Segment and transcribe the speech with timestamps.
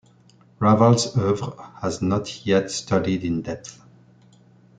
[0.59, 3.79] Raval's oeuvre has not yet studied in depth.